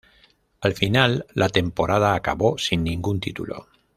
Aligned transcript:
Al 0.61 0.73
final 0.73 1.27
la 1.35 1.47
temporada 1.47 2.15
acabó 2.15 2.57
sin 2.57 2.83
ningún 2.83 3.19
título. 3.19 3.67